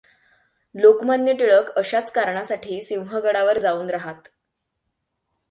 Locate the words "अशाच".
1.75-2.11